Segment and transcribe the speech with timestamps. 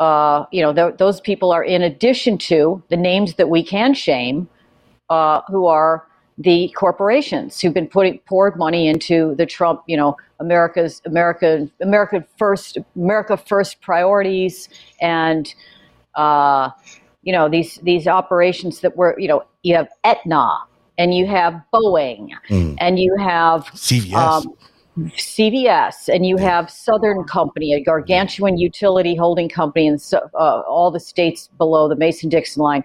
[0.00, 3.94] uh, you know, th- those people are in addition to the names that we can
[3.94, 4.48] shame,
[5.08, 6.06] uh, who are
[6.38, 12.24] the corporations who've been putting poured money into the Trump, you know, America's America America
[12.36, 14.68] first America first priorities
[15.00, 15.54] and
[16.14, 16.68] uh,
[17.22, 20.58] you know these these operations that were you know you have Aetna
[20.98, 22.76] and you have Boeing Mm.
[22.80, 24.14] and you have CVS.
[24.14, 24.54] um,
[24.98, 31.00] CVS, and you have Southern Company, a gargantuan utility holding company in uh, all the
[31.00, 32.84] states below the Mason Dixon line.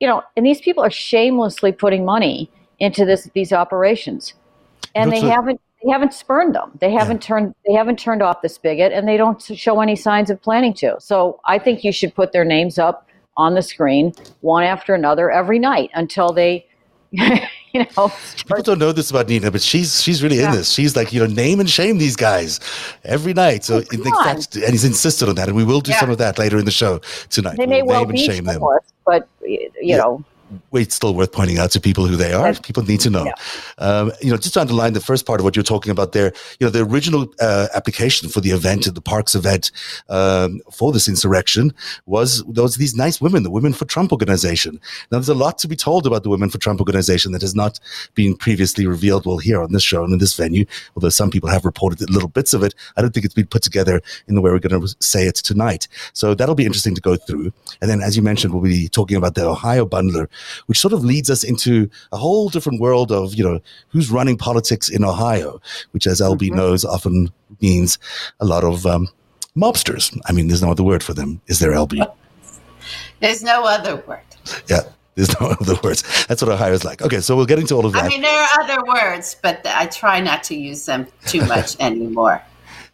[0.00, 2.50] You know, and these people are shamelessly putting money
[2.80, 4.34] into this these operations,
[4.94, 6.72] and they a- haven't they haven't spurned them.
[6.80, 10.28] They haven't turned they haven't turned off the spigot, and they don't show any signs
[10.28, 10.96] of planning to.
[10.98, 15.30] So I think you should put their names up on the screen one after another
[15.30, 16.66] every night until they,
[17.80, 20.70] you know, People don't know this about Nina, but she's she's really in this.
[20.70, 22.60] She's like, you know, name and shame these guys
[23.04, 23.64] every night.
[23.64, 26.00] So oh, in fact, and he's insisted on that, and we will do Yeah.
[26.00, 27.00] some of that later in the show
[27.30, 27.56] tonight.
[27.56, 28.54] they We'll may well name and be shame them.
[28.54, 29.96] shameless, but you Yeah.
[29.98, 30.24] know,
[30.72, 32.54] It's still worth pointing out to people who they are.
[32.54, 33.24] People need to know.
[33.24, 33.32] Yeah.
[33.78, 36.32] Um, you know, just to underline the first part of what you're talking about there.
[36.58, 39.70] You know, the original uh, application for the event, the Parks event
[40.08, 41.72] um, for this insurrection,
[42.06, 44.80] was was these nice women, the Women for Trump organization.
[45.10, 47.54] Now, there's a lot to be told about the Women for Trump organization that has
[47.54, 47.80] not
[48.14, 49.26] been previously revealed.
[49.26, 50.64] Well, here on this show and in this venue,
[50.96, 53.62] although some people have reported little bits of it, I don't think it's been put
[53.62, 55.88] together in the way we're going to say it tonight.
[56.12, 57.52] So that'll be interesting to go through.
[57.80, 60.28] And then, as you mentioned, we'll be talking about the Ohio bundler,
[60.66, 64.36] which sort of leads us into a whole different world of, you know, who's running
[64.36, 65.60] politics in Ohio,
[65.92, 66.54] which, as LB Mhm.
[66.56, 67.98] knows, often means
[68.40, 69.08] a lot of um,
[69.56, 70.16] mobsters.
[70.26, 71.40] I mean, there's no other word for them.
[71.46, 72.00] Is there, LB?
[73.20, 74.20] There's no other word.
[74.68, 74.80] Yeah.
[75.14, 76.02] There's no other words.
[76.26, 77.02] That's what Ohio's like.
[77.02, 78.04] Okay, so we'll get into all of that.
[78.04, 81.76] I mean, there are other words, but I try not to use them too much
[81.80, 82.42] anymore.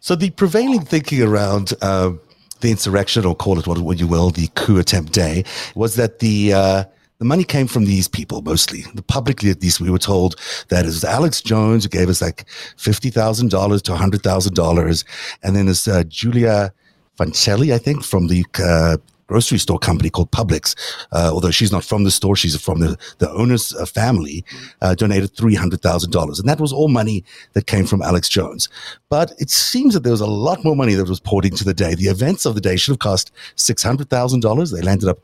[0.01, 2.11] So the prevailing thinking around uh,
[2.59, 6.19] the insurrection, or call it what, what you will, the coup attempt day, was that
[6.19, 6.83] the uh,
[7.19, 8.85] the money came from these people mostly.
[8.95, 10.35] The publicly, at least, we were told
[10.69, 12.45] that it was Alex Jones who gave us like
[12.77, 15.05] fifty thousand dollars to hundred thousand dollars,
[15.43, 16.73] and then there's uh, Julia
[17.17, 18.97] Fancelli, I think, from the uh,
[19.27, 20.75] grocery store company called Publix.
[21.11, 24.45] Uh, although she's not from the store, she's from the the owner's uh, family.
[24.81, 28.29] Uh, donated three hundred thousand dollars, and that was all money that came from Alex
[28.29, 28.69] Jones.
[29.09, 31.73] But it seems that there was a lot more money that was poured into the
[31.73, 31.95] day.
[31.95, 34.71] The events of the day should have cost six hundred thousand dollars.
[34.71, 35.19] They landed up.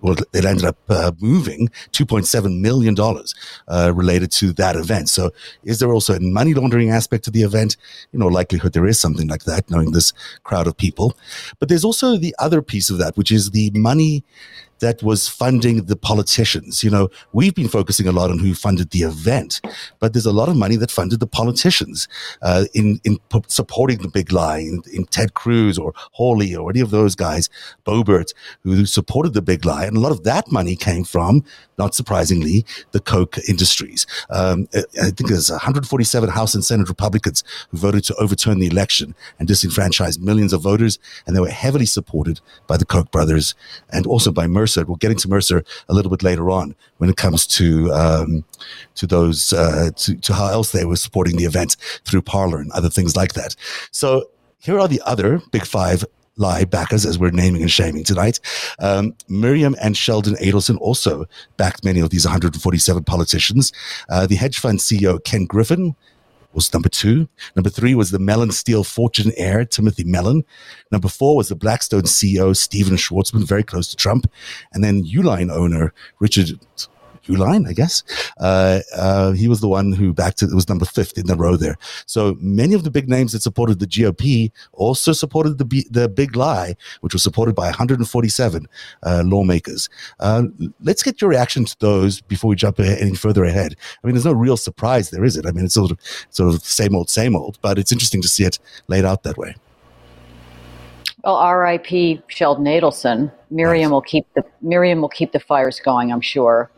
[0.00, 2.94] Well, they landed up uh, moving $2.7 million
[3.68, 5.08] uh, related to that event.
[5.08, 5.30] So,
[5.64, 7.76] is there also a money laundering aspect to the event?
[8.12, 10.12] You know, likelihood there is something like that, knowing this
[10.44, 11.16] crowd of people.
[11.58, 14.22] But there's also the other piece of that, which is the money
[14.80, 16.82] that was funding the politicians.
[16.84, 19.60] You know, we've been focusing a lot on who funded the event,
[20.00, 22.08] but there's a lot of money that funded the politicians
[22.42, 26.70] uh, in in p- supporting the big lie, in, in Ted Cruz or Hawley or
[26.70, 27.48] any of those guys,
[27.84, 28.32] Boebert,
[28.62, 31.44] who supported the big lie, and a lot of that money came from,
[31.78, 34.06] not surprisingly, the Koch industries.
[34.30, 38.66] Um, I I think there's 147 House and Senate Republicans who voted to overturn the
[38.66, 43.54] election and disenfranchise millions of voters, and they were heavily supported by the Koch brothers
[43.90, 44.84] and also by Mercer.
[44.84, 48.44] We'll get into Mercer a little bit later on when it comes to um,
[48.96, 52.72] to those uh, to, to how else they were supporting the event through Parler and
[52.72, 53.54] other things like that.
[53.90, 56.04] So here are the other big five
[56.36, 58.40] lie backers, as we're naming and shaming tonight.
[58.78, 61.26] Um, Miriam and Sheldon Adelson also
[61.56, 63.72] backed many of these 147 politicians.
[64.08, 65.94] Uh, the hedge fund CEO Ken Griffin
[66.56, 67.28] was number two.
[67.54, 70.44] Number three was the Mellon Steel fortune heir, Timothy Mellon.
[70.90, 74.30] Number four was the Blackstone CEO, Stephen Schwarzman, very close to Trump.
[74.72, 76.58] And then Uline owner, Richard
[77.26, 78.02] Uihlein, I guess.
[78.38, 80.50] Uh, uh, he was the one who backed it.
[80.50, 81.76] It was number fifth in the row there.
[82.06, 86.08] So many of the big names that supported the GOP also supported the, B- the
[86.08, 88.66] big lie, which was supported by 147
[89.02, 89.88] uh, lawmakers.
[90.20, 90.44] Uh,
[90.82, 93.76] let's get your reaction to those before we jump any further ahead.
[94.02, 95.46] I mean, there's no real surprise there, is it?
[95.46, 95.98] I mean, it's sort of
[96.30, 98.58] sort of same old, same old, but it's interesting to see it
[98.88, 99.54] laid out that way.
[101.24, 102.22] Well, R.I.P.
[102.28, 103.32] Sheldon Adelson.
[103.50, 103.90] Miriam Nice.
[103.90, 106.12] will keep the Miriam will keep the fires going.
[106.12, 106.70] I'm sure.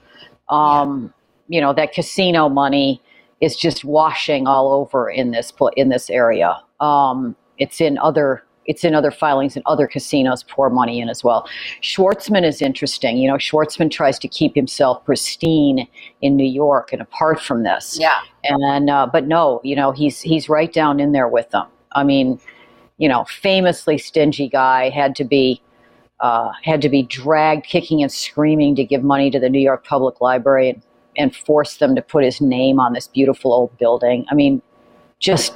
[0.50, 1.12] Um,
[1.48, 3.00] You know that casino money
[3.40, 6.60] is just washing all over in this in this area.
[6.80, 11.24] Um, it's in other it's in other filings and other casinos pour money in as
[11.24, 11.48] well.
[11.82, 13.16] Schwarzman is interesting.
[13.16, 15.88] You know, Schwarzman tries to keep himself pristine
[16.20, 17.96] in New York and apart from this.
[17.98, 18.18] Yeah.
[18.44, 21.66] And uh, but no, you know, he's he's right down in there with them.
[21.92, 22.38] I mean,
[22.98, 25.62] you know, famously stingy guy had to be
[26.20, 29.84] uh, had to be dragged kicking and screaming to give money to the New York
[29.84, 30.82] Public Library and,
[31.16, 34.24] and force them to put his name on this beautiful old building.
[34.30, 34.60] I mean,
[35.20, 35.54] just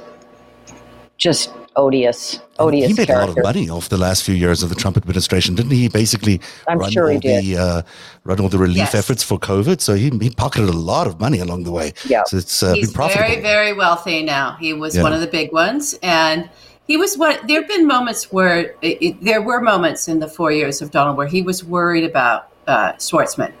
[1.17, 2.87] just odious, odious.
[2.89, 3.23] he made character.
[3.23, 5.87] a lot of money off the last few years of the Trump administration, didn't he?
[5.87, 7.81] Basically, I'm run sure he all the uh,
[8.23, 8.95] run all the relief Yes.
[8.95, 9.79] efforts for COVID.
[9.79, 11.93] So he, he pocketed a lot of money along the way.
[12.05, 12.23] Yeah.
[12.25, 13.27] so it's uh, He's been profitable.
[13.29, 14.57] very, very wealthy now.
[14.59, 15.03] He was Yeah.
[15.03, 16.49] one of the big ones, and
[16.87, 17.47] he was what.
[17.47, 20.91] There have been moments where it, it- there were moments in the four years of
[20.91, 23.53] Donald where he was worried about uh, Schwarzman,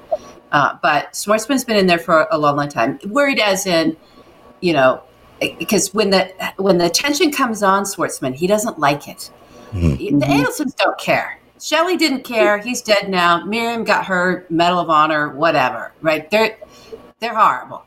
[0.51, 2.99] uh, but Schwarzman's been in there for a long, long time.
[3.07, 3.95] Worried as in,
[4.61, 5.01] you know,
[5.59, 9.29] because when the when the tension comes on Schwarzman, he doesn't like it.
[9.73, 10.19] Mhm.
[10.19, 11.39] The Adelsons don't care.
[11.59, 12.57] Shelley didn't care.
[12.57, 13.43] He's dead now.
[13.45, 15.93] Miriam got her Medal of Honor, whatever.
[16.01, 16.29] Right?
[16.29, 16.57] They're
[17.19, 17.83] they're horrible.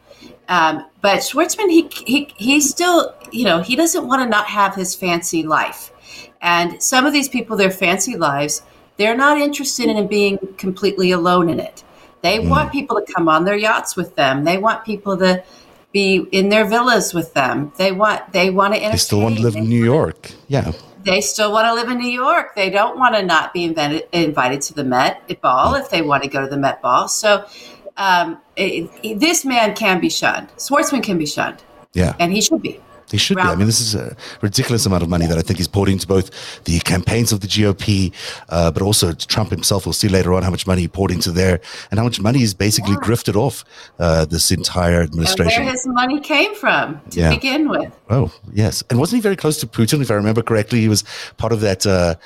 [0.48, 4.74] Um, but Schwarzman, he, he he still, you know, he doesn't want to not have
[4.74, 5.92] his fancy life.
[6.40, 8.62] And some of these people, their fancy lives,
[8.96, 11.82] they're not interested in being completely alone in it.
[12.22, 14.44] They want people to come on their yachts with them.
[14.44, 15.44] They want people to
[15.92, 17.72] be in their villas with them.
[17.78, 18.80] They want they want to.
[18.80, 19.68] They still want to live in.
[19.68, 20.32] New York.
[20.48, 20.72] Yeah,
[21.02, 22.54] They still want to live in New York.
[22.56, 26.22] They don't want to not be invented, invited to the Met Ball if they want
[26.24, 27.08] to go to the Met Ball.
[27.08, 27.46] So
[27.96, 30.48] um, it, it- this man can be shunned.
[30.58, 31.62] Schwarzman can be shunned,
[31.94, 32.14] yeah.
[32.18, 32.80] and he should be.
[33.08, 33.42] They should be.
[33.44, 36.08] I mean, this is a ridiculous amount of money that I think he's poured into
[36.08, 38.12] both the campaigns of the GOP,
[38.48, 39.86] uh, but also Trump himself.
[39.86, 41.60] We'll see later on how much money he poured into there
[41.92, 43.64] and how much money he's basically grifted off
[44.00, 45.62] uh, this entire And administration.
[45.62, 47.30] where his money came from to Yeah.
[47.30, 47.92] begin with.
[48.10, 48.82] Oh, yes.
[48.90, 50.80] And wasn't he very close to Putin, if I remember correctly?
[50.80, 51.04] He was
[51.36, 52.16] part of that, uh,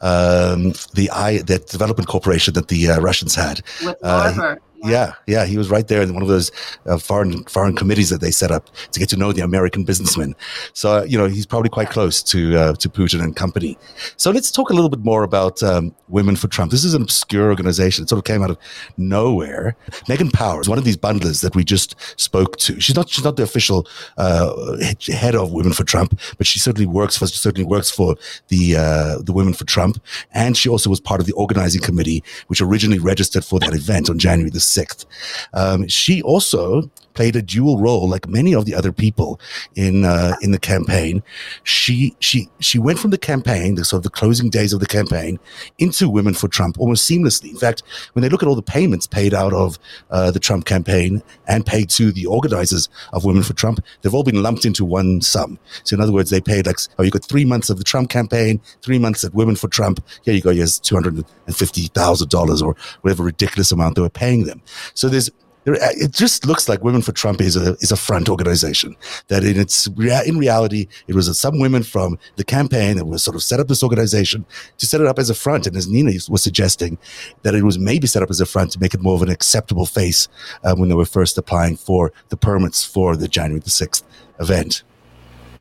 [0.00, 3.62] um, the I, that development corporation that the uh, Russians had.
[3.84, 6.50] With Uh, Yeah, yeah, he was right there in one of those
[6.86, 10.34] uh, foreign foreign committees that they set up to get to know the American businessmen.
[10.72, 13.76] So uh, you know he's probably quite close to uh, to Putin and company.
[14.16, 16.70] So let's talk a little bit more about um, Women for Trump.
[16.70, 18.04] This is an obscure organization.
[18.04, 18.58] It sort of came out of
[18.96, 19.76] nowhere.
[20.08, 22.80] Megan Powers, one of these bundlers that we just spoke to.
[22.80, 23.86] She's not she's not the official
[24.16, 28.16] uh, head of Women for Trump, but she certainly works for certainly works for
[28.48, 29.89] the uh, the Women for Trump,
[30.32, 34.10] and she also was part of the organizing committee, which originally registered for that event
[34.10, 35.06] on January the sixth.
[35.52, 39.40] Um, she also played a dual role, like many of the other people
[39.74, 41.22] in uh, in the campaign.
[41.64, 44.86] She she she went from the campaign, the sort of the closing days of the
[44.86, 45.38] campaign,
[45.78, 47.50] into Women for Trump almost seamlessly.
[47.50, 49.78] In fact, when they look at all the payments paid out of
[50.10, 54.24] uh, the Trump campaign and paid to the organizers of Women for Trump, they've all
[54.24, 55.58] been lumped into one sum.
[55.84, 58.10] So in other words, they paid like, oh, you got three months of the Trump
[58.10, 60.04] campaign, three months at Women for Trump.
[60.24, 60.50] Here you go.
[60.50, 64.62] Here's two hundred and fifty thousand dollars or whatever ridiculous amount they were paying them.
[64.94, 65.30] So there's there,
[65.78, 68.96] it just looks like Women for Trump is a is a front organization.
[69.28, 73.34] That in its in reality, it was some women from the campaign that was sort
[73.36, 74.44] of set up this organization
[74.78, 75.66] to set it up as a front.
[75.66, 76.98] And as Nina was suggesting,
[77.42, 79.28] that it was maybe set up as a front to make it more of an
[79.30, 80.28] acceptable face
[80.64, 84.04] uh, when they were first applying for the permits for the January the sixth
[84.40, 84.82] event.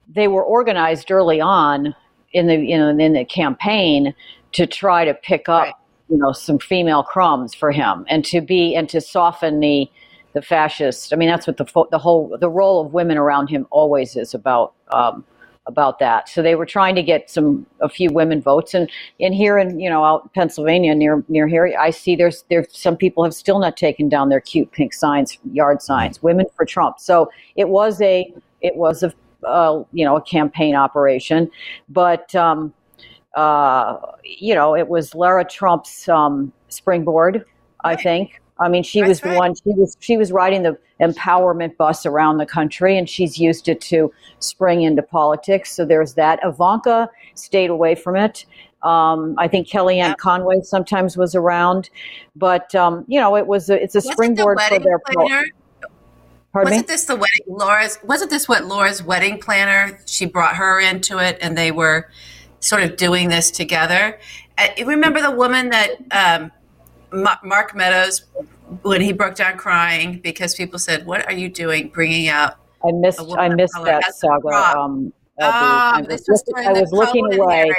[0.08, 1.94] they were organized early on
[2.34, 4.14] in the you know in the campaign
[4.54, 5.74] to try to pick up Right.
[6.10, 9.90] you know some female crumbs for him and to be and to soften the
[10.34, 11.14] the fascist.
[11.14, 14.16] I mean that's what the fo- the whole the role of women around him always
[14.16, 15.24] is about um,
[15.66, 16.28] about that.
[16.28, 18.90] So they were trying to get some a few women votes and
[19.20, 22.68] and here in you know out in Pennsylvania near near here I see there's there's
[22.72, 26.66] some people have still not taken down their cute pink signs yard signs women for
[26.66, 27.00] Trump.
[27.00, 29.14] So it was a it was a
[29.46, 31.50] uh, you know a campaign operation,
[31.88, 32.74] but um,
[33.36, 37.46] uh, you know it was Lara Trump's um, springboard.
[37.84, 38.42] I think.
[38.60, 39.38] I mean, she That's was the right.
[39.38, 39.56] one.
[39.56, 43.80] She was she was riding the empowerment bus around the country, and she's used it
[43.82, 45.72] to spring into politics.
[45.76, 46.40] So there's that.
[46.44, 48.46] Ivanka stayed away from it.
[48.84, 50.14] Um, I think Kellyanne Yeah.
[50.16, 51.90] Conway sometimes was around,
[52.36, 55.00] but um, you know, it was a, it's a Wasn't the springboard for their.
[55.00, 55.46] planner?
[56.52, 56.76] Pardon me.
[56.78, 57.46] Wasn't this the wedding?
[57.48, 60.00] Lara's wasn't this what Lara's wedding planner?
[60.06, 62.10] She brought her into it, and they were
[62.60, 64.20] sort of doing this together.
[64.58, 66.52] Uh, you remember the woman that um,
[67.12, 68.24] Ma- Mark Meadows
[68.82, 72.92] when he broke down crying because people said, "What are you doing, bringing out?" I
[72.92, 74.48] missed I missed that saga.
[74.78, 76.06] Um, Abby.
[76.06, 77.72] I was, looking, I was looking away.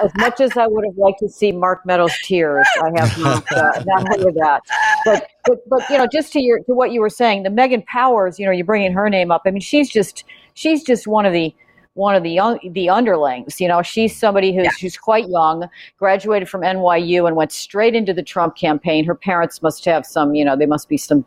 [0.00, 3.52] As much as I would have liked to see Mark Meadows' tears, I have not,
[3.52, 4.60] uh, not heard of that.
[5.04, 7.82] But, but but you know, just to your to what you were saying, the Megan
[7.82, 9.42] Powers, you know, you're bringing her name up.
[9.46, 11.52] I mean, she's just she's just one of the
[12.00, 13.60] one of the young, the underlings.
[13.60, 18.14] You know, she's somebody who's who's quite young, graduated from NYU and went straight into
[18.14, 19.04] the Trump campaign.
[19.04, 21.24] Her parents must have some, you know, they must be some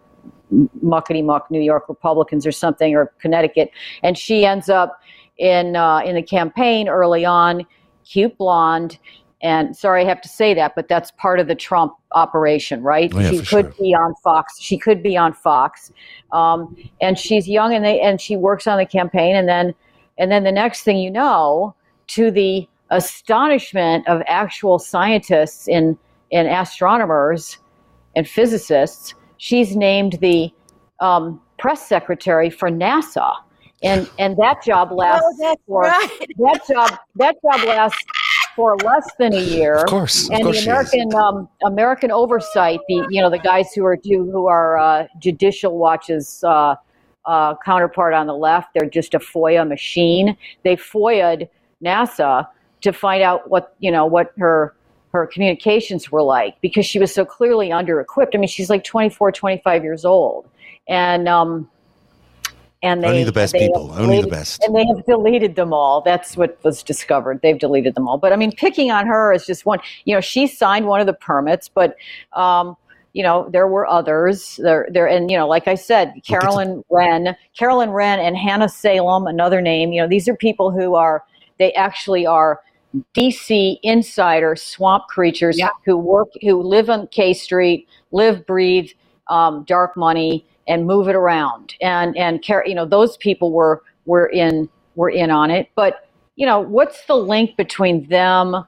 [0.84, 3.70] muckety muck New York Republicans or something or Connecticut,
[4.02, 5.00] and she ends up
[5.38, 7.66] in uh, in the campaign early on,
[8.04, 8.98] cute blonde.
[9.44, 13.12] And sorry, I have to say that, but that's part of the Trump operation, right?
[13.14, 13.74] Oh, yeah, she could sure.
[13.78, 14.58] be on Fox.
[14.60, 15.92] She could be on Fox,
[16.32, 19.76] um, and she's young, and they and she works on the campaign, and then
[20.18, 21.76] and then the next thing you know,
[22.08, 25.98] to the astonishment of actual scientists and,
[26.32, 27.58] and astronomers
[28.16, 30.52] and physicists, she's named the
[31.00, 33.34] um, press secretary for NASA.
[33.82, 36.10] And, and that job lasts Oh, for right.
[36.38, 38.04] that job that job lasts
[38.56, 39.76] for less than a year.
[39.78, 40.94] Of course, of and course the she is.
[40.94, 45.08] American um, American oversight, the you know the guys who are do who are uh,
[45.20, 46.76] Judicial watches uh,
[47.26, 50.38] uh, counterpart on the left, they're just a FOIA machine.
[50.64, 51.50] They FOIA'd
[51.84, 52.48] NASA
[52.82, 54.76] to find out what you know what her
[55.14, 58.36] her communications were like because she was so clearly under equipped.
[58.36, 60.50] I mean, she's like 24, 25 years old,
[60.88, 61.70] and um,
[62.84, 64.62] and they Only the best people, only the best.
[64.64, 66.02] and they have deleted them all.
[66.02, 67.40] That's what was discovered.
[67.42, 68.18] They've deleted them all.
[68.18, 69.80] But I mean, picking on her is just one.
[70.04, 71.96] You know, she signed one of the permits, but
[72.34, 72.76] um,
[73.14, 74.60] you know, there were others.
[74.62, 79.28] There, there, and you know, like I said, Carolyn Wren, Carolyn Wren, and Hannah Salem,
[79.28, 79.92] another name.
[79.94, 81.24] You know, these are people who are
[81.60, 82.60] they actually are
[83.16, 85.70] DC insider swamp creatures Yeah.
[85.86, 88.90] who work, who live on K Street, live, breathe
[89.30, 91.76] um, dark money, and move it around.
[91.82, 95.70] And and Car- you know, those people were were in were in on it.
[95.76, 98.66] But you know, what's the link between them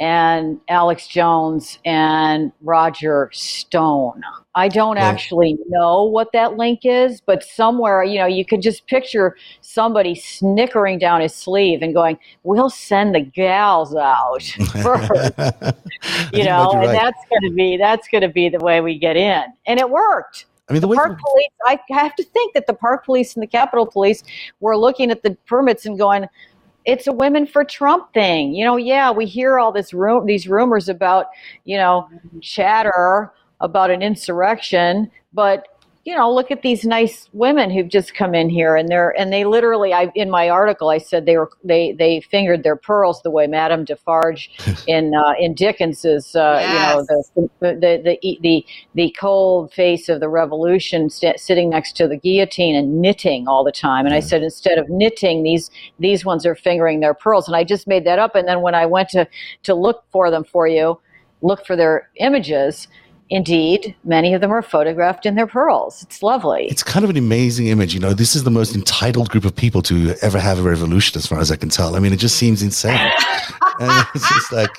[0.00, 4.22] and Alex Jones and Roger Stone?
[4.54, 8.62] I don't Well- actually know what that link is, but somewhere, you know, you could
[8.62, 14.42] just picture somebody snickering down his sleeve and going, "We'll send the gals out
[14.82, 15.32] first,"
[16.32, 19.16] you know, and that's going to be that's going to be the way we get
[19.16, 20.46] in, and it worked.
[20.68, 23.42] I mean, the The park police, I have to think that the park police and
[23.42, 24.22] the Capitol police
[24.60, 26.26] were looking at the permits and going,
[26.88, 28.54] it's a women for Trump thing.
[28.54, 31.26] You know, yeah, we hear all this ru- these rumors about,
[31.66, 32.40] you know, mm-hmm.
[32.40, 33.30] chatter
[33.60, 35.68] about an insurrection, but
[36.08, 39.30] you know, look at these nice women who've just come in here and they're and
[39.30, 43.20] they literally I in my article I said they were they they fingered their pearls
[43.20, 44.50] the way Madame Defarge
[44.86, 50.08] in uh, in Dickens's uh, you know the the, the the the the cold face
[50.08, 54.06] of the revolution st- sitting next to the guillotine and knitting all the time.
[54.06, 57.46] And I said instead of knitting these these ones are fingering their pearls.
[57.48, 58.34] And I just made that up.
[58.34, 59.28] And then when I went to
[59.64, 60.98] to look for them for you
[61.40, 62.88] look for their images
[63.30, 66.02] Indeed, many of them are photographed in their pearls.
[66.02, 66.66] It's lovely.
[66.66, 67.92] It's kind of an amazing image.
[67.92, 71.18] You know, this is the most entitled group of people to ever have a revolution,
[71.18, 71.94] as far as I can tell.
[71.94, 72.96] I mean, it just seems insane.
[73.80, 74.70] and it's just like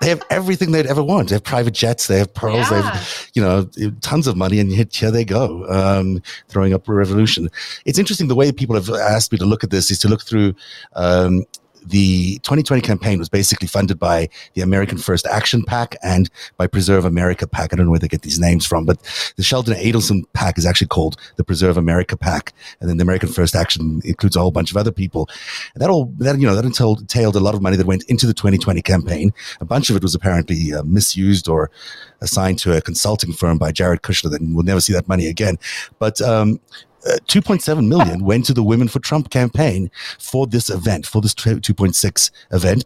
[0.00, 1.28] they have everything they'd ever want.
[1.28, 3.68] They have private jets, they have pearls, they have, you know,
[4.00, 7.48] tons of money, and yet here they go, um, throwing up a revolution.
[7.84, 10.22] It's interesting the way people have asked me to look at this is to look
[10.22, 10.54] through.
[10.94, 11.44] Um,
[11.86, 17.04] the 2020 campaign was basically funded by the American First Action PAC and by Preserve
[17.04, 17.72] America PAC.
[17.72, 19.02] I don't know where they get these names from, but
[19.36, 23.28] the Sheldon Adelson PAC is actually called the Preserve America PAC, and then the American
[23.28, 25.28] First Action includes a whole bunch of other people.
[25.74, 28.04] And that all that you know that entailed, entailed a lot of money that went
[28.04, 29.32] into the 2020 campaign.
[29.60, 31.70] A bunch of it was apparently uh, misused or
[32.20, 34.30] assigned to a consulting firm by Jared Kushner.
[34.30, 35.58] Then we'll never see that money again.
[35.98, 36.60] But um,
[37.26, 42.30] 2.7 million went to the Women for Trump campaign for this event, for this 2.6
[42.52, 42.84] event.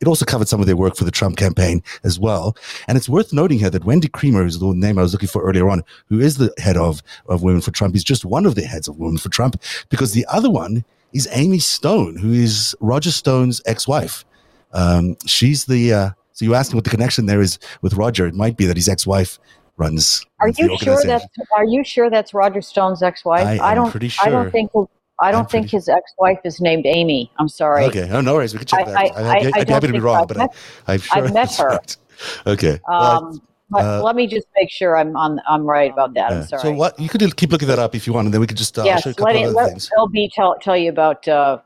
[0.00, 2.56] It also covered some of their work for the Trump campaign as well.
[2.88, 5.42] And it's worth noting here that Wendy Kremer, who's the name I was looking for
[5.42, 8.56] earlier on, who is the head of, of Women for Trump, is just one of
[8.56, 12.74] the heads of Women for Trump because the other one is Amy Stone, who is
[12.80, 14.24] Roger Stone's ex-wife.
[14.72, 18.26] Um, she's the, uh, so you asked me what the connection there is with Roger.
[18.26, 19.38] It might be that his ex-wife
[19.76, 20.24] runs.
[20.40, 21.26] Are you sure that's
[21.56, 23.60] Are you sure that's Roger Stone's ex-wife?
[23.60, 23.90] I am don't.
[23.90, 24.70] pretty I don't think.
[25.20, 27.30] I I'm don't think pretty- his ex-wife is named Amy.
[27.38, 27.84] I'm sorry.
[27.84, 28.08] Okay.
[28.10, 28.52] Oh, no worries.
[28.54, 28.96] We can check I- that.
[28.96, 30.34] I- I'm, I- happy- I I'm happy to be think wrong, so.
[30.34, 30.50] but I've
[30.86, 31.68] I, I'm sure met that's her.
[31.68, 31.96] right.
[32.46, 32.80] Okay.
[32.88, 33.42] Um,
[33.74, 35.40] uh, let me just make sure I'm on.
[35.48, 36.30] I'm right about that.
[36.30, 36.38] yeah.
[36.40, 36.62] I'm sorry.
[36.62, 38.56] So what you could keep looking that up if you want, and then we could
[38.58, 39.90] just uh, yes, show you a let, couple it, let things.
[39.98, 41.58] LB tell tell you about uh,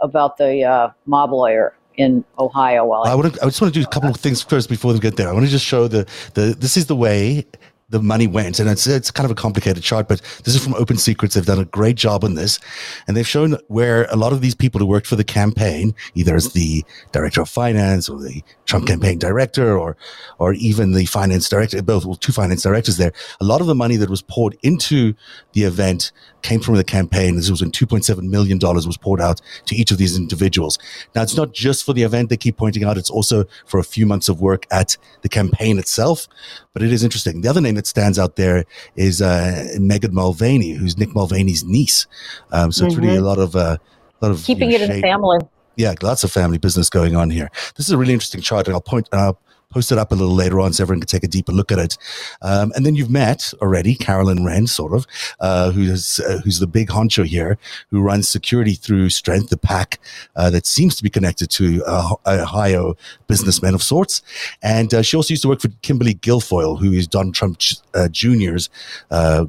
[0.00, 2.86] about the uh, mob lawyer in Ohio.
[2.86, 4.98] While I, I, I just want to do a couple of things first before we
[5.00, 5.28] get there.
[5.28, 7.44] I want to just show the the this is the way
[7.90, 10.74] the money went, and it's it's kind of a complicated chart, but this is from
[10.74, 11.34] Open Secrets.
[11.34, 12.60] They've done a great job on this,
[13.06, 16.36] and they've shown where a lot of these people who worked for the campaign, either
[16.36, 19.96] as the director of finance or the Trump campaign director, or
[20.38, 23.12] or even the finance director, both well, two finance directors there.
[23.40, 25.14] A lot of the money that was poured into
[25.54, 27.36] the event came from the campaign.
[27.36, 30.78] This was when $2.7 million was poured out to each of these individuals.
[31.14, 33.84] Now, it's not just for the event, they keep pointing out, it's also for a
[33.84, 36.28] few months of work at the campaign itself.
[36.72, 37.40] But it is interesting.
[37.40, 38.64] The other name that stands out there
[38.96, 42.06] is uh, Megan Mulvaney, who's Mick Mulvaney's niece.
[42.52, 43.56] Um, so it's really a lot of.
[43.56, 43.78] Uh,
[44.20, 45.38] lot of keeping you it know, in the family.
[45.76, 47.50] yeah, lots of family business going on here.
[47.76, 49.08] This is a really interesting chart, and I'll point.
[49.12, 49.32] Uh,
[49.70, 51.78] post it up a little later on so everyone can take a deeper look at
[51.78, 51.98] it.
[52.42, 55.06] Um, and then you've met already Carolyn Wren, sort of,
[55.40, 57.58] uh, who's uh, who's the big honcho here,
[57.90, 60.00] who runs security through Strength, the PAC
[60.36, 62.96] uh, that seems to be connected to uh, Ohio
[63.26, 64.22] businessmen of sorts.
[64.62, 67.60] And uh, she also used to work for Kimberly Guilfoyle, who is Donald Trump
[67.94, 68.70] uh, Jr.'s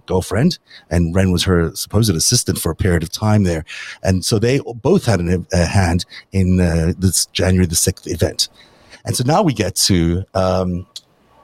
[0.05, 0.59] girlfriend,
[0.89, 3.63] and Wren was her supposed assistant for a period of time there.
[4.03, 8.49] And so they both had a hand in this January the sixth event.
[9.05, 10.87] And so now we get to um,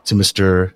[0.05, 0.73] to Mr.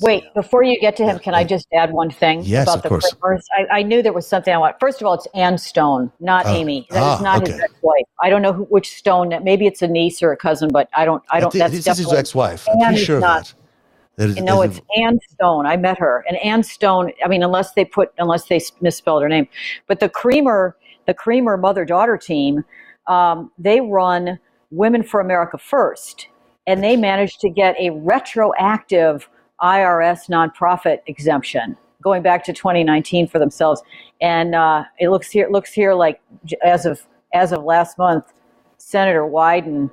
[0.00, 2.88] Wait, before you get to him, can I just add one thing yes, about the
[2.88, 3.46] course.
[3.56, 4.80] I, I, knew there was something I want.
[4.80, 6.54] First of all, it's Ann Stone, not oh.
[6.54, 6.88] Amy.
[6.90, 7.52] That ah, is not okay.
[7.52, 8.06] his ex-wife.
[8.20, 9.32] I don't know who, which Stone.
[9.44, 11.22] Maybe it's a niece or a cousin, but I don't.
[11.30, 11.54] I don't.
[11.54, 12.66] I that's this is his ex-wife.
[12.68, 13.54] I'm pretty sure of that.
[14.16, 15.64] that is, you know, it's Ann Stone.
[15.64, 17.12] I met her, and Ann Stone.
[17.24, 19.46] I mean, unless they put, unless they misspelled her name,
[19.86, 22.64] but the Kremer, the Kremer mother-daughter team,
[23.06, 26.28] um, they run Women for America First
[26.66, 29.28] and they managed to get a retroactive
[29.60, 33.82] IRS nonprofit exemption going back to 2019 for themselves.
[34.20, 36.20] And uh, it looks here it looks here like
[36.64, 38.32] as of as of last month,
[38.78, 39.90] Senator Wyden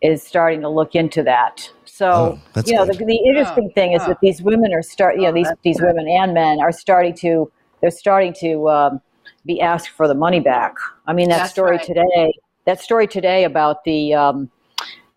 [0.00, 1.68] is starting to look into that.
[1.84, 5.22] So oh, you know the, the, interesting thing is that these women are start you
[5.22, 9.00] know these these women and men are starting to they're starting to um,
[9.46, 10.74] be asked for the money back.
[11.06, 11.86] I mean that That's story right.
[11.86, 12.32] today
[12.68, 14.50] that story today about the um,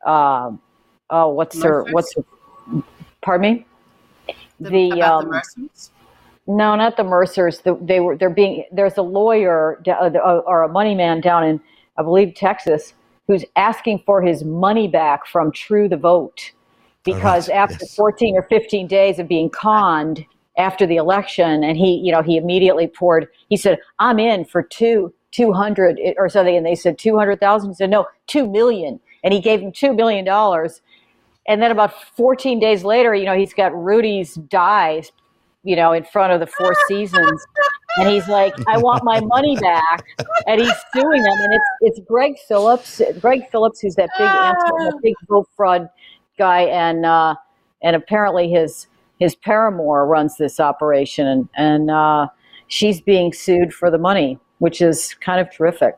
[0.05, 0.51] uh,
[1.09, 1.63] oh, what's Mercers?
[1.63, 2.23] her, what's her,
[3.21, 3.65] pardon me?
[4.61, 5.91] The, The, about um, the Mercers?
[6.47, 7.59] No, not the Mercers.
[7.59, 11.59] The, they were, they're being, there's a lawyer uh, or a money man down in,
[11.97, 12.93] I believe, Texas,
[13.27, 16.53] who's asking for his money back from True the Vote
[17.03, 17.95] because right, after yes.
[17.95, 20.25] 14 or 15 days of being conned
[20.57, 24.63] after the election, and he, you know, he immediately poured, he said, I'm in for
[24.63, 26.55] two, 200 or something.
[26.55, 27.69] And they said 200,000.
[27.69, 28.99] He said, no, 2 million.
[29.23, 30.27] And he gave him $2 million.
[31.47, 35.11] And then about 14 days later, you know, he's got Rudy's dies,
[35.63, 37.45] you know, in front of the Four Seasons.
[37.97, 40.05] And he's like, I want my money back.
[40.47, 41.37] And he's suing them.
[41.39, 45.89] And it's, it's Greg Phillips, Greg Phillips, who's that big, big vote fraud
[46.37, 46.61] guy.
[46.61, 47.35] And, uh,
[47.81, 48.87] and apparently his,
[49.19, 51.27] his paramour runs this operation.
[51.27, 52.27] And, and uh,
[52.67, 55.95] she's being sued for the money, which is kind of terrific.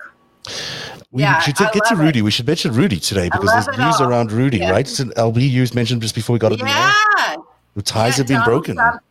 [1.11, 2.05] We Yeah, should I get to love it.
[2.05, 2.21] Rudy.
[2.21, 4.07] We should mention Rudy today because love there's news all.
[4.07, 4.71] around Rudy, Yeah.
[4.71, 4.87] right?
[4.87, 6.69] So LB you mentioned just before we got on the air.
[6.71, 7.35] Yeah.
[7.75, 8.75] The ties Yeah, have been Donald broken.
[8.75, 9.01] Trump-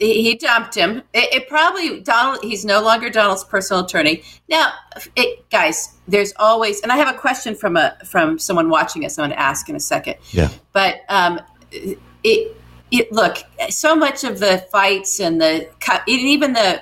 [0.00, 1.02] he, he dumped him.
[1.12, 2.38] It, it probably Donald.
[2.42, 4.72] He's no longer Donald's personal attorney now.
[5.16, 9.18] It, guys, there's always, and I have a question from a from someone watching us.
[9.18, 10.14] I'm going to ask in a second.
[10.30, 10.48] Yeah.
[10.72, 11.40] But um,
[11.72, 12.56] it,
[12.90, 16.80] it look so much of the fights and the and even the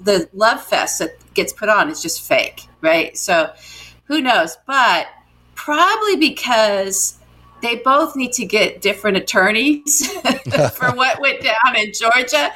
[0.00, 3.16] the love fest that gets put on is just fake, right?
[3.16, 3.52] So
[4.04, 4.56] who knows?
[4.66, 5.08] But
[5.54, 7.18] probably because
[7.60, 10.06] they both need to get different attorneys
[10.72, 12.46] for what went down in Georgia.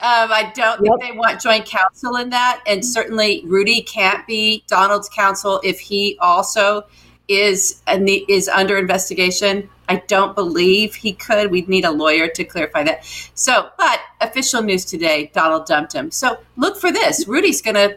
[0.00, 4.64] Um, I don't think they want joint counsel in that, and certainly Rudy can't be
[4.68, 6.84] Donald's counsel if he also
[7.28, 9.68] is and is under investigation.
[9.88, 11.50] I don't believe he could.
[11.50, 13.04] We'd need a lawyer to clarify that.
[13.34, 16.10] So, but official news today: Donald dumped him.
[16.10, 17.26] So look for this.
[17.28, 17.94] Rudy's gonna,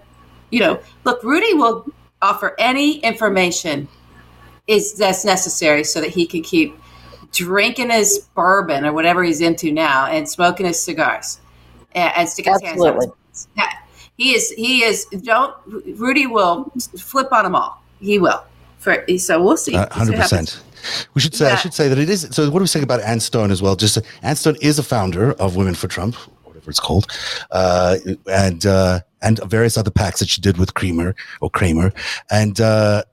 [0.50, 1.24] you know, look.
[1.24, 1.86] Rudy will
[2.22, 3.88] offer any information
[4.68, 6.78] is that's necessary so that he can keep
[7.32, 11.40] drinking his bourbon or whatever he's into now and smoking his cigars
[11.94, 13.08] and, and sticking his hands Absolutely.
[13.32, 13.70] his- Yeah.
[14.18, 14.50] He is.
[14.52, 15.06] He is.
[15.06, 15.56] Don't.
[15.96, 17.82] Rudy will flip on them all.
[18.00, 18.44] He will.
[19.17, 19.73] So we'll see.
[19.73, 20.56] What hundred happens.
[20.56, 20.63] percent.
[21.13, 22.28] We should say I should say that it is.
[22.32, 23.76] So what do we say about Ann Stone as well?
[23.76, 27.08] Just uh, Ann Stone is a founder of Women for Trump, whatever it's called,
[27.52, 27.97] uh,
[28.32, 31.91] and uh, and various other PACs that she did with Creamer or Kramer,
[32.32, 32.60] and.
[32.62, 33.04] Uh,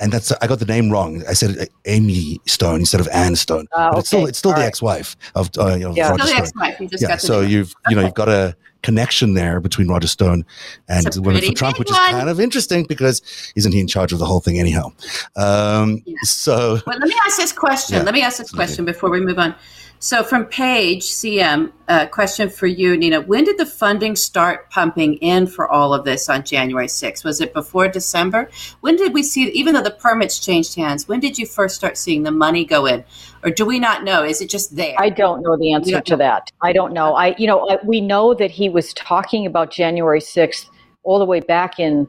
[0.00, 1.22] and that's I got the name wrong.
[1.28, 4.50] I said uh, Amy Stone instead of Ann Stone, Ah, but it's still it's still
[4.50, 4.66] All the right.
[4.66, 6.10] ex-wife of uh, you know, Yeah.
[6.10, 6.62] Roger Still the Stone.
[6.64, 6.80] ex-wife.
[6.80, 10.44] You just Yeah, so you've you know you've got a connection there between Roger Stone
[10.88, 13.22] and a Women for Trump, which is kind of interesting because
[13.56, 14.92] isn't he in charge of the whole thing anyhow?
[15.36, 16.16] Um, Yeah.
[16.22, 17.96] So Well, let me ask this question.
[17.96, 18.02] Yeah.
[18.02, 19.54] Let me ask this question before we move on.
[19.98, 23.22] So, from Paige CM, uh, question for you, Nina.
[23.22, 27.24] When did the funding start pumping in for all of this on January 6th?
[27.24, 28.50] Was it before December?
[28.80, 31.96] When did we see, even though the permits changed hands, when did you first start
[31.96, 33.02] seeing the money go in?
[33.42, 34.24] Or do we not know?
[34.24, 34.94] Is it just there?
[34.98, 36.50] I don't know the answer to that.
[36.62, 37.14] I don't know.
[37.14, 40.68] I, you know, I, we know that he was talking about January 6th
[41.02, 42.08] all the way back in,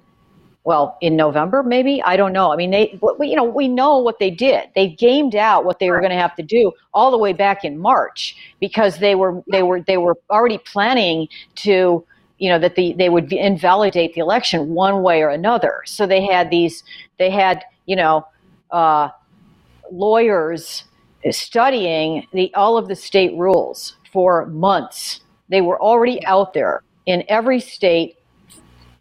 [0.66, 2.02] well, in November, maybe.
[2.02, 2.52] I don't know.
[2.52, 4.70] I mean, they, you know, we know what they did.
[4.76, 7.64] They gamed out what they were going to have to do all the way back
[7.64, 12.04] in March because they were, they were, they were already planning to,
[12.40, 15.84] you know, that the, they would invalidate the election one way or another.
[15.86, 16.84] So they had these,
[17.20, 18.28] they had, you know,
[18.72, 19.10] uh,
[19.92, 20.86] lawyers
[21.30, 25.22] studying the all of the state rules for months.
[25.50, 28.15] They were already out there in every state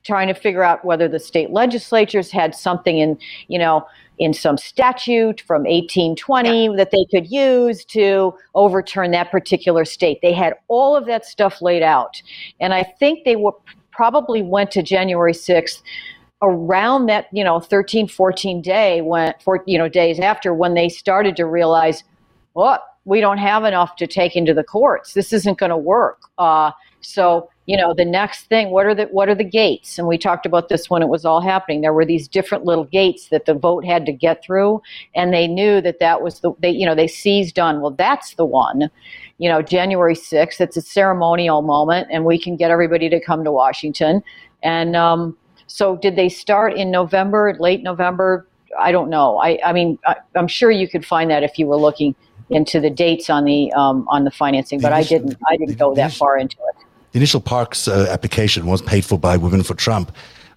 [0.04, 3.86] trying to figure out whether the state legislatures had something in, you know,
[4.18, 6.72] in some statute from 1820 yeah.
[6.76, 10.20] that they could use to overturn that particular state.
[10.22, 12.22] They had all of that stuff laid out.
[12.60, 13.54] And I think they were
[13.90, 15.82] probably went to January 6th
[16.42, 20.88] around that, you know, 13, 14 day when, for, you know, days after when they
[20.88, 22.04] started to realize,
[22.52, 25.12] what, oh, we don't have enough to take into the courts.
[25.12, 26.20] This isn't going to work.
[26.38, 26.70] Uh,
[27.04, 29.98] so you know the next thing what are the what are the gates?
[29.98, 31.80] And we talked about this when it was all happening.
[31.80, 34.82] There were these different little gates that the vote had to get through
[35.14, 38.34] and they knew that that was the they you know they seized on well that's
[38.34, 38.90] the one.
[39.38, 43.44] You know january 6th it's a ceremonial moment and we can get everybody to come
[43.44, 44.22] to washington.
[44.62, 45.36] And um,
[45.66, 48.46] so did they start in november late november?
[48.78, 49.38] I don't know.
[49.38, 52.14] I i mean I, i'm sure you could find that if you were looking
[52.50, 55.94] into the dates on the um, on the financing but i didn't i didn't go
[55.94, 56.83] that far into it
[57.14, 60.10] the initial parks uh, application was paid for by Women for Trump.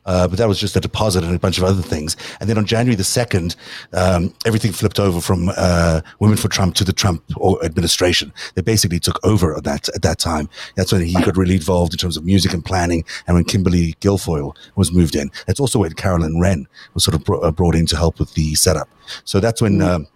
[0.08, 2.16] Uh, but that was just a deposit and a bunch of other things.
[2.40, 3.56] And then on January the 2nd,
[3.94, 7.24] um, everything flipped over from uh, Women for Trump to the Trump
[7.62, 8.34] administration.
[8.56, 10.50] They basically took over at that, at that time.
[10.76, 13.94] That's when he got really involved in terms of music and planning and when Kimberly
[14.00, 15.30] Guilfoyle was moved in.
[15.46, 18.34] That's also when Carolyn Wren was sort of brought, uh, brought in to help with
[18.34, 18.90] the setup.
[19.26, 19.90] So that's when mm-hmm.
[19.90, 20.08] um,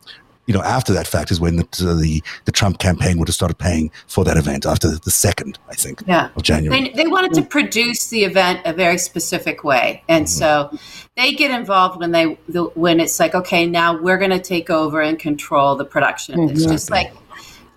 [0.46, 1.64] you know, after that fact is when the,
[2.00, 5.76] the, the Trump campaign would have started paying for that event after the second, I
[5.76, 6.30] think, yeah.
[6.36, 6.90] of January.
[6.90, 10.72] They, they wanted to produce the event a very specific way, and mm-hmm.
[10.72, 10.78] so
[11.16, 14.70] they get involved when they the, when it's like, okay, now we're going to take
[14.70, 16.36] over and control the production.
[16.36, 16.56] Mm-hmm.
[16.56, 17.14] It's just like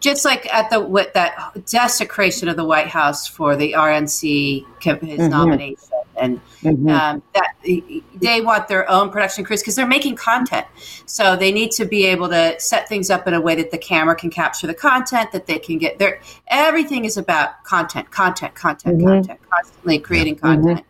[0.04, 1.34] just like at the with that
[1.66, 5.28] desecration of the White House for the RNC his mm-hmm.
[5.30, 6.88] nomination and mm-hmm.
[6.90, 10.66] um, that they want their own production crews because they're making content
[11.06, 13.78] so they need to be able to set things up in a way that the
[13.78, 18.54] camera can capture the content that they can get there everything is about content content
[18.54, 19.06] content mm-hmm.
[19.06, 20.62] content constantly creating mm-hmm.
[20.62, 20.86] content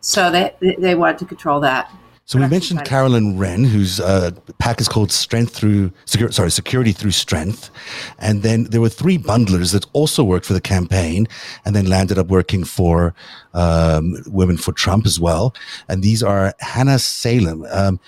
[0.00, 1.88] so they they want to control that
[2.26, 6.90] so we mentioned Carolyn Wren, whose uh, PAC is called Strength Through Security, sorry, Security
[6.90, 7.70] Through Strength,
[8.18, 11.28] and then there were three bundlers that also worked for the campaign,
[11.64, 13.14] and then landed up working for
[13.54, 15.54] um, Women for Trump as well.
[15.88, 17.64] And these are Hannah Salem.
[17.70, 18.00] Um,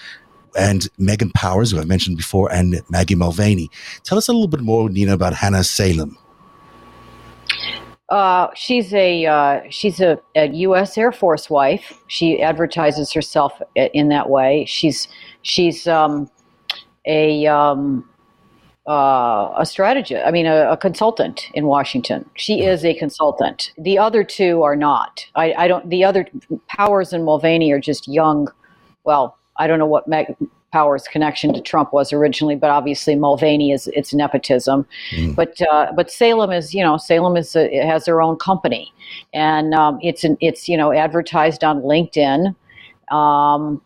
[0.59, 3.71] and Megan Powers, who I mentioned before, and Maggie Mulvaney.
[4.03, 6.19] Tell us a little bit more, Nina, about Hannah Salem.
[8.09, 10.97] Uh, she's a uh, she's a, a, U.S.
[10.97, 11.93] Air Force wife.
[12.07, 14.65] She advertises herself in that way.
[14.65, 15.09] She's
[15.43, 16.31] she's um,
[17.05, 18.09] a um,
[18.89, 20.27] uh, a strategist.
[20.27, 22.25] I mean, a, a, consultant in Washington.
[22.35, 23.73] She is a consultant.
[23.77, 25.27] The other two are not.
[25.35, 25.91] I, I don't.
[25.91, 26.27] The other
[26.69, 28.49] Powers and Mulvaney are just young.
[29.05, 30.35] Well, I don't know what Meg,
[30.73, 34.87] Powers' connection to Trump was originally, but obviously Mulvaney is it's nepotism.
[35.13, 35.35] Mm.
[35.35, 38.93] But uh, but Salem is you know Salem is a, has their own company,
[39.33, 42.55] and um, it's an, it's you know advertised on LinkedIn,
[43.11, 43.81] um,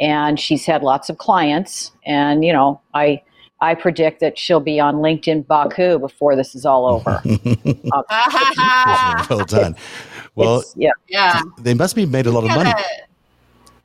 [0.00, 3.22] and she's had lots of clients, and you know I.
[3.64, 7.22] I predict that she'll be on LinkedIn Baku before this is all over.
[7.24, 8.04] um,
[9.30, 9.76] well done.
[10.34, 11.42] Well, yeah, yeah.
[11.58, 12.72] They must be made a lot of money.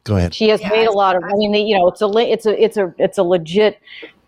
[0.08, 0.34] Go ahead.
[0.34, 1.24] She has yeah, made a lot of.
[1.26, 3.80] I mean, you know, it's a it's a it's a it's a legit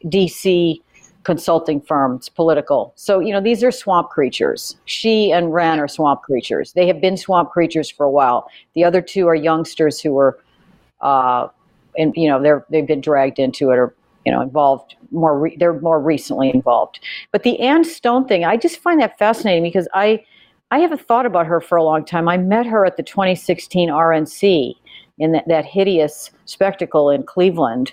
[0.04, 0.82] DC
[1.24, 2.16] consulting firm.
[2.18, 2.92] It's political.
[2.96, 4.76] So you know, these are swamp creatures.
[4.86, 6.74] She and Wren are swamp creatures.
[6.74, 8.50] They have been swamp creatures for a while.
[8.74, 10.38] The other two are youngsters who were,
[11.00, 11.48] uh,
[11.98, 15.40] and you know, they're they've been dragged into it or you know involved more.
[15.40, 17.00] Re- they're more recently involved.
[17.32, 20.26] But the Ann Stone thing, I just find that fascinating because I.
[20.72, 22.30] I haven't thought about her for a long time.
[22.30, 24.76] I met her at the 2016 RNC,
[25.20, 27.92] in that, that hideous spectacle in Cleveland,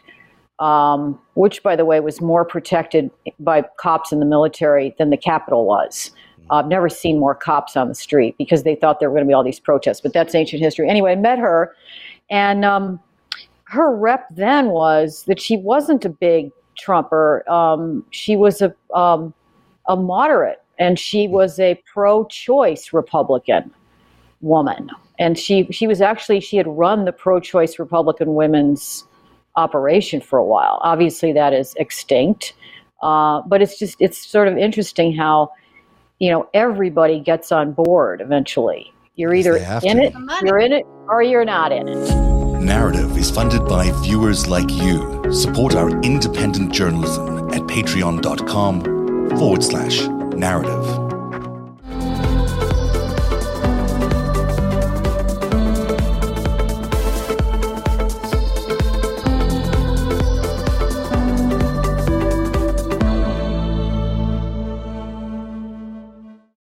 [0.58, 3.10] um, which, by the way, was more protected
[3.40, 6.12] by cops in the military than the Capitol was.
[6.36, 6.52] Hmm.
[6.52, 9.28] I've never seen more cops on the street because they thought there were going to
[9.28, 10.88] be all these protests, but that's ancient history.
[10.88, 11.74] Anyway, I met her,
[12.30, 13.00] and um,
[13.64, 17.48] her rep then was that she wasn't a big Trumper.
[17.50, 19.34] Um, she was a um,
[19.88, 23.72] a moderate, and she was a pro-choice Republican
[24.40, 29.04] woman and she she was actually she had run the pro-choice Republican women's
[29.56, 30.78] operation for a while.
[30.82, 32.54] Obviously, that is extinct,
[33.02, 35.50] uh, but it's just it's sort of interesting how
[36.18, 38.92] you know everybody gets on board eventually.
[39.14, 41.96] You're either in it, you're in it, or you're not in it.
[42.66, 45.24] Narativ is funded by viewers like you.
[45.32, 48.80] Support our independent journalism at patreon.com
[49.38, 51.05] forward slash narativ.